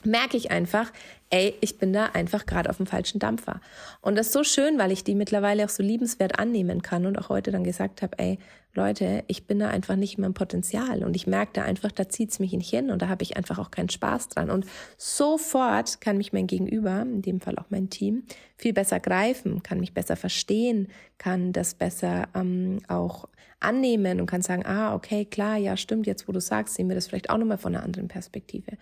merke 0.04 0.36
ich 0.36 0.50
einfach, 0.50 0.92
ey, 1.32 1.54
ich 1.62 1.78
bin 1.78 1.92
da 1.94 2.06
einfach 2.06 2.44
gerade 2.44 2.68
auf 2.68 2.76
dem 2.76 2.86
falschen 2.86 3.18
Dampfer. 3.18 3.60
Und 4.02 4.16
das 4.16 4.26
ist 4.26 4.32
so 4.34 4.44
schön, 4.44 4.78
weil 4.78 4.92
ich 4.92 5.02
die 5.02 5.14
mittlerweile 5.14 5.64
auch 5.64 5.70
so 5.70 5.82
liebenswert 5.82 6.38
annehmen 6.38 6.82
kann 6.82 7.06
und 7.06 7.18
auch 7.18 7.30
heute 7.30 7.50
dann 7.50 7.64
gesagt 7.64 8.02
habe, 8.02 8.18
ey, 8.18 8.38
Leute, 8.74 9.24
ich 9.26 9.46
bin 9.46 9.58
da 9.58 9.68
einfach 9.68 9.96
nicht 9.96 10.16
in 10.16 10.22
meinem 10.22 10.34
Potenzial 10.34 11.02
und 11.04 11.16
ich 11.16 11.26
merke 11.26 11.52
da 11.54 11.62
einfach, 11.62 11.90
da 11.90 12.08
zieht's 12.08 12.38
mich 12.38 12.52
nicht 12.52 12.70
hin 12.70 12.90
und 12.90 13.02
da 13.02 13.08
habe 13.08 13.22
ich 13.22 13.36
einfach 13.36 13.58
auch 13.58 13.70
keinen 13.70 13.88
Spaß 13.88 14.28
dran. 14.28 14.50
Und 14.50 14.66
sofort 14.96 16.00
kann 16.00 16.18
mich 16.18 16.32
mein 16.32 16.46
Gegenüber, 16.46 17.02
in 17.02 17.22
dem 17.22 17.40
Fall 17.40 17.58
auch 17.58 17.66
mein 17.70 17.90
Team, 17.90 18.24
viel 18.56 18.72
besser 18.74 19.00
greifen, 19.00 19.62
kann 19.62 19.80
mich 19.80 19.92
besser 19.94 20.16
verstehen, 20.16 20.88
kann 21.18 21.52
das 21.52 21.74
besser 21.74 22.28
ähm, 22.34 22.80
auch 22.88 23.28
annehmen 23.62 24.20
und 24.20 24.26
kann 24.26 24.42
sagen, 24.42 24.64
ah, 24.66 24.94
okay, 24.94 25.24
klar, 25.24 25.56
ja, 25.56 25.76
stimmt, 25.76 26.06
jetzt 26.06 26.28
wo 26.28 26.32
du 26.32 26.40
sagst, 26.40 26.74
sehen 26.74 26.88
wir 26.88 26.94
das 26.94 27.08
vielleicht 27.08 27.30
auch 27.30 27.38
nochmal 27.38 27.58
von 27.58 27.74
einer 27.74 27.84
anderen 27.84 28.08
Perspektive. 28.08 28.72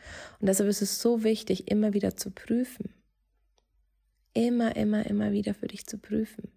Und 0.41 0.49
deshalb 0.49 0.69
ist 0.69 0.83
es 0.83 1.01
so 1.01 1.23
wichtig, 1.23 1.71
immer 1.71 1.93
wieder 1.93 2.17
zu 2.17 2.31
prüfen. 2.41 2.95
Immer, 4.33 4.77
immer, 4.77 5.07
immer 5.07 5.33
wieder 5.33 5.55
für 5.55 5.67
dich 5.67 5.87
zu 5.87 5.99
prüfen. 5.99 6.51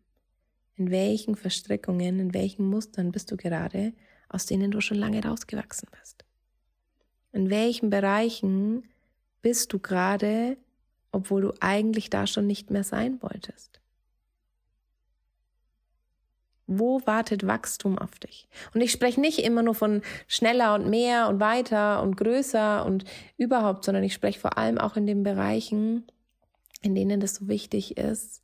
In 0.76 0.90
welchen 0.90 1.36
Verstrickungen, 1.36 2.20
in 2.20 2.34
welchen 2.34 2.66
Mustern 2.66 3.12
bist 3.12 3.32
du 3.32 3.38
gerade, 3.38 3.94
aus 4.30 4.46
denen 4.46 4.72
du 4.72 4.82
schon 4.82 4.98
lange 4.98 5.24
rausgewachsen 5.24 5.90
bist? 6.00 6.24
In 7.32 7.50
welchen 7.50 7.90
Bereichen 7.90 8.84
bist 9.42 9.74
du 9.74 9.80
gerade, 9.80 10.58
obwohl 11.12 11.42
du 11.42 11.54
eigentlich 11.60 12.10
da 12.10 12.26
schon 12.28 12.48
nicht 12.48 12.72
mehr 12.72 12.84
sein 12.84 13.22
wolltest? 13.22 13.83
Wo 16.66 17.02
wartet 17.06 17.46
Wachstum 17.46 17.98
auf 17.98 18.20
dich? 18.20 18.48
Und 18.74 18.82
ich 18.82 18.92
spreche 18.92 19.20
nicht 19.20 19.40
immer 19.40 19.64
nur 19.64 19.76
von 19.76 20.02
schneller 20.28 20.76
und 20.76 20.90
mehr 20.90 21.28
und 21.28 21.40
weiter 21.40 22.02
und 22.02 22.16
größer 22.16 22.86
und 22.86 23.04
überhaupt, 23.38 23.84
sondern 23.84 24.04
ich 24.04 24.14
spreche 24.14 24.40
vor 24.40 24.58
allem 24.58 24.78
auch 24.78 24.96
in 24.96 25.06
den 25.06 25.24
Bereichen, 25.24 26.06
in 26.82 26.96
denen 26.96 27.22
es 27.22 27.36
so 27.36 27.48
wichtig 27.48 27.98
ist, 27.98 28.42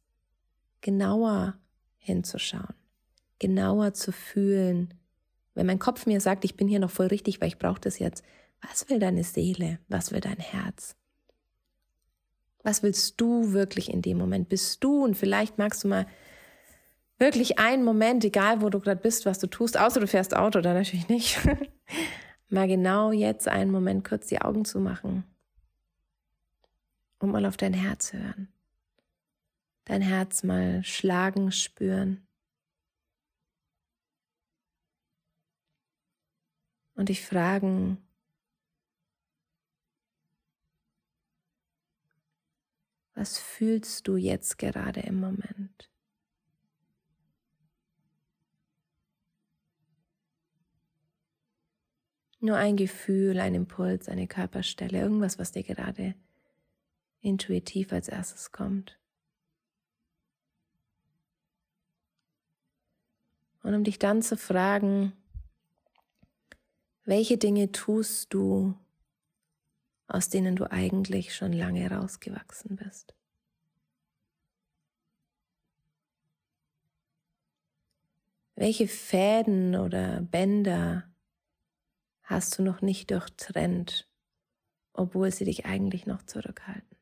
genauer 0.82 1.58
hinzuschauen, 1.98 2.76
genauer 3.40 3.94
zu 3.94 4.12
fühlen. 4.12 4.94
Wenn 5.54 5.66
mein 5.66 5.80
Kopf 5.80 6.06
mir 6.06 6.20
sagt, 6.20 6.44
ich 6.44 6.56
bin 6.56 6.68
hier 6.68 6.80
noch 6.80 6.92
voll 6.92 7.08
richtig, 7.08 7.40
weil 7.40 7.48
ich 7.50 7.58
brauche 7.58 7.82
das 7.82 8.00
jetzt, 8.00 8.24
was 8.62 8.90
will 8.90 9.00
deine 9.00 9.24
Seele? 9.24 9.80
Was 9.88 10.12
will 10.12 10.20
dein 10.20 10.40
Herz? 10.40 10.96
Was 12.64 12.84
willst 12.84 13.20
du 13.22 13.54
wirklich 13.54 13.92
in 13.92 14.02
dem 14.02 14.18
Moment? 14.18 14.50
Bist 14.50 14.84
du 14.84 15.04
und 15.04 15.16
vielleicht 15.16 15.58
magst 15.58 15.84
du 15.84 15.88
mal 15.88 16.06
wirklich 17.20 17.60
einen 17.60 17.84
Moment, 17.84 18.24
egal 18.24 18.62
wo 18.62 18.70
du 18.70 18.80
gerade 18.80 19.02
bist, 19.02 19.26
was 19.26 19.40
du 19.40 19.48
tust, 19.48 19.78
außer 19.78 20.00
du 20.00 20.08
fährst 20.08 20.36
Auto, 20.36 20.62
dann 20.62 20.76
natürlich 20.76 21.10
nicht, 21.10 21.40
mal 22.50 22.68
genau 22.68 23.12
jetzt 23.12 23.48
einen 23.48 23.72
Moment 23.72 24.08
kurz 24.08 24.28
die 24.28 24.42
Augen 24.42 24.66
zu 24.66 24.80
machen 24.80 25.24
und 27.20 27.32
mal 27.32 27.46
auf 27.46 27.58
dein 27.58 27.74
Herz 27.74 28.14
hören. 28.14 28.48
Dein 29.86 30.02
Herz 30.02 30.44
mal 30.44 30.84
schlagen, 30.84 31.52
spüren. 31.52 32.26
Und 36.96 37.10
dich 37.10 37.26
fragen, 37.26 37.98
was 43.16 43.38
fühlst 43.38 44.08
du 44.08 44.16
jetzt 44.16 44.58
gerade 44.58 45.00
im 45.02 45.20
Moment? 45.20 45.59
Nur 52.40 52.56
ein 52.56 52.78
Gefühl, 52.78 53.40
ein 53.40 53.54
Impuls, 53.54 54.08
eine 54.08 54.28
Körperstelle, 54.28 55.00
irgendwas, 55.00 55.38
was 55.38 55.52
dir 55.52 55.64
gerade 55.64 56.16
intuitiv 57.22 57.92
als 57.92 58.08
erstes 58.08 58.52
kommt. 58.52 58.98
Und 63.62 63.74
um 63.74 63.84
dich 63.84 64.00
dann 64.00 64.22
zu 64.22 64.38
fragen, 64.38 65.14
welche 67.04 67.38
Dinge 67.38 67.72
tust 67.72 68.34
du, 68.34 68.74
aus 70.08 70.30
denen 70.30 70.56
du 70.56 70.72
eigentlich 70.72 71.36
schon 71.36 71.52
lange 71.52 71.92
rausgewachsen 71.92 72.78
bist? 72.78 73.14
Welche 78.56 78.88
Fäden 78.88 79.76
oder 79.76 80.22
Bänder 80.22 81.10
hast 82.30 82.60
du 82.60 82.64
noch 82.64 82.82
nicht 82.82 83.10
durchtrennt, 83.10 84.08
obwohl 84.94 85.32
sie 85.32 85.46
dich 85.46 85.66
eigentlich 85.66 86.06
noch 86.06 86.22
zurückhalten. 86.22 86.99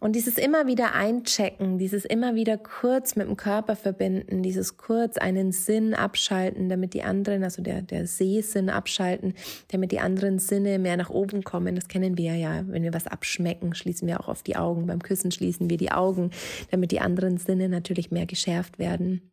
Und 0.00 0.16
dieses 0.16 0.38
immer 0.38 0.66
wieder 0.66 0.94
einchecken, 0.94 1.76
dieses 1.78 2.06
immer 2.06 2.34
wieder 2.34 2.56
kurz 2.56 3.16
mit 3.16 3.28
dem 3.28 3.36
Körper 3.36 3.76
verbinden, 3.76 4.42
dieses 4.42 4.78
kurz 4.78 5.18
einen 5.18 5.52
Sinn 5.52 5.92
abschalten, 5.92 6.70
damit 6.70 6.94
die 6.94 7.02
anderen, 7.02 7.44
also 7.44 7.60
der, 7.60 7.82
der 7.82 8.06
Sehsinn 8.06 8.70
abschalten, 8.70 9.34
damit 9.68 9.92
die 9.92 10.00
anderen 10.00 10.38
Sinne 10.38 10.78
mehr 10.78 10.96
nach 10.96 11.10
oben 11.10 11.44
kommen. 11.44 11.74
Das 11.74 11.88
kennen 11.88 12.16
wir 12.16 12.34
ja. 12.34 12.64
Wenn 12.66 12.82
wir 12.82 12.94
was 12.94 13.06
abschmecken, 13.06 13.74
schließen 13.74 14.08
wir 14.08 14.20
auch 14.20 14.28
auf 14.28 14.42
die 14.42 14.56
Augen. 14.56 14.86
Beim 14.86 15.02
Küssen 15.02 15.32
schließen 15.32 15.68
wir 15.68 15.76
die 15.76 15.92
Augen, 15.92 16.30
damit 16.70 16.92
die 16.92 17.00
anderen 17.00 17.36
Sinne 17.36 17.68
natürlich 17.68 18.10
mehr 18.10 18.24
geschärft 18.24 18.78
werden. 18.78 19.30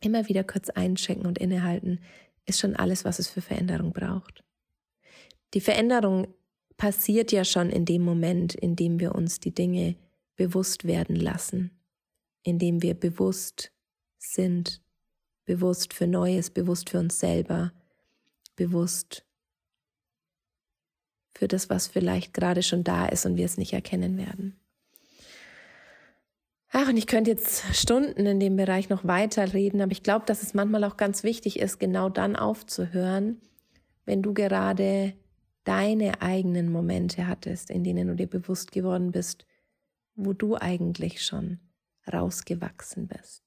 Immer 0.00 0.28
wieder 0.28 0.44
kurz 0.44 0.70
einchecken 0.70 1.26
und 1.26 1.38
innehalten 1.38 1.98
ist 2.46 2.60
schon 2.60 2.76
alles, 2.76 3.04
was 3.04 3.18
es 3.18 3.28
für 3.28 3.40
Veränderung 3.40 3.92
braucht. 3.92 4.44
Die 5.54 5.60
Veränderung 5.60 6.28
passiert 6.76 7.32
ja 7.32 7.44
schon 7.44 7.70
in 7.70 7.84
dem 7.84 8.02
Moment, 8.02 8.54
in 8.54 8.76
dem 8.76 9.00
wir 9.00 9.14
uns 9.14 9.40
die 9.40 9.54
Dinge 9.54 9.96
bewusst 10.36 10.84
werden 10.84 11.16
lassen, 11.16 11.70
indem 12.42 12.82
wir 12.82 12.94
bewusst 12.94 13.72
sind, 14.18 14.82
bewusst 15.44 15.92
für 15.92 16.06
Neues, 16.06 16.50
bewusst 16.50 16.90
für 16.90 16.98
uns 16.98 17.18
selber, 17.18 17.72
bewusst 18.56 19.24
für 21.34 21.48
das, 21.48 21.68
was 21.68 21.88
vielleicht 21.88 22.32
gerade 22.32 22.62
schon 22.62 22.84
da 22.84 23.06
ist 23.06 23.26
und 23.26 23.36
wir 23.36 23.44
es 23.44 23.58
nicht 23.58 23.72
erkennen 23.72 24.16
werden. 24.16 24.58
Ach, 26.76 26.88
und 26.88 26.96
ich 26.96 27.06
könnte 27.06 27.30
jetzt 27.30 27.62
Stunden 27.72 28.26
in 28.26 28.40
dem 28.40 28.56
Bereich 28.56 28.88
noch 28.88 29.04
weiterreden, 29.04 29.80
aber 29.80 29.92
ich 29.92 30.02
glaube, 30.02 30.26
dass 30.26 30.42
es 30.42 30.54
manchmal 30.54 30.82
auch 30.82 30.96
ganz 30.96 31.22
wichtig 31.22 31.60
ist, 31.60 31.78
genau 31.78 32.08
dann 32.08 32.34
aufzuhören, 32.34 33.40
wenn 34.04 34.22
du 34.22 34.34
gerade 34.34 35.14
deine 35.62 36.20
eigenen 36.20 36.70
Momente 36.70 37.26
hattest, 37.26 37.70
in 37.70 37.84
denen 37.84 38.08
du 38.08 38.16
dir 38.16 38.26
bewusst 38.26 38.72
geworden 38.72 39.12
bist, 39.12 39.46
wo 40.14 40.32
du 40.32 40.56
eigentlich 40.56 41.24
schon 41.24 41.60
rausgewachsen 42.12 43.08
bist. 43.08 43.42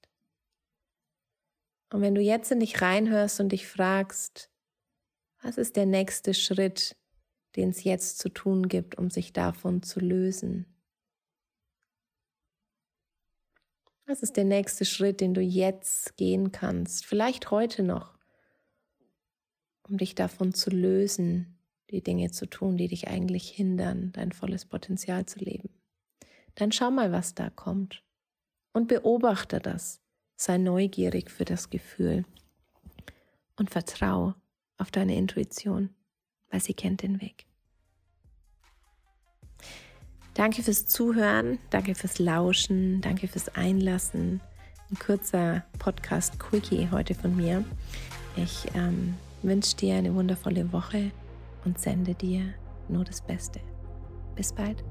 Und 1.92 2.02
wenn 2.02 2.16
du 2.16 2.22
jetzt 2.22 2.52
in 2.52 2.60
dich 2.60 2.82
reinhörst 2.82 3.40
und 3.40 3.50
dich 3.50 3.68
fragst, 3.68 4.52
was 5.42 5.58
ist 5.58 5.76
der 5.76 5.86
nächste 5.86 6.34
Schritt, 6.34 6.98
den 7.56 7.70
es 7.70 7.84
jetzt 7.84 8.20
zu 8.20 8.30
tun 8.30 8.68
gibt, 8.68 8.98
um 8.98 9.10
sich 9.10 9.34
davon 9.34 9.84
zu 9.84 10.00
lösen? 10.00 10.66
Was 14.06 14.22
ist 14.24 14.38
der 14.38 14.46
nächste 14.46 14.86
Schritt, 14.86 15.22
den 15.22 15.34
du 15.34 15.42
jetzt 15.42 16.16
gehen 16.18 16.52
kannst, 16.52 17.06
vielleicht 17.06 17.52
heute 17.52 17.84
noch, 17.84 18.18
um 19.84 19.98
dich 19.98 20.16
davon 20.16 20.54
zu 20.54 20.70
lösen, 20.70 21.60
die 21.90 22.02
Dinge 22.02 22.32
zu 22.32 22.46
tun, 22.46 22.78
die 22.78 22.88
dich 22.88 23.08
eigentlich 23.08 23.50
hindern, 23.50 24.12
dein 24.14 24.32
volles 24.32 24.66
Potenzial 24.66 25.26
zu 25.26 25.40
leben? 25.40 25.77
Dann 26.58 26.72
schau 26.72 26.90
mal, 26.92 27.12
was 27.12 27.36
da 27.36 27.50
kommt. 27.50 28.04
Und 28.74 28.88
beobachte 28.88 29.60
das. 29.60 30.02
Sei 30.36 30.58
neugierig 30.58 31.32
für 31.32 31.46
das 31.46 31.70
Gefühl. 31.70 32.26
Und 33.56 33.70
vertrau 33.70 34.34
auf 34.78 34.92
deine 34.92 35.16
Intuition, 35.16 35.90
weil 36.50 36.60
sie 36.60 36.74
kennt 36.74 37.02
den 37.02 37.22
Weg. 37.22 37.46
Danke 40.34 40.62
fürs 40.62 40.86
Zuhören, 40.86 41.58
danke 41.72 41.96
fürs 41.96 42.20
Lauschen, 42.20 43.02
danke 43.02 43.28
fürs 43.28 43.50
Einlassen. 43.56 44.42
Ein 44.92 45.00
kurzer 45.00 45.64
Podcast-Quickie 45.80 46.90
heute 46.92 47.16
von 47.16 47.36
mir. 47.36 47.64
Ich 48.36 48.68
ähm, 48.76 49.16
wünsche 49.42 49.76
dir 49.76 49.96
eine 49.96 50.14
wundervolle 50.14 50.72
Woche 50.72 51.12
und 51.66 51.80
sende 51.80 52.14
dir 52.14 52.54
nur 52.88 53.04
das 53.04 53.22
Beste. 53.22 53.60
Bis 54.36 54.54
bald. 54.54 54.84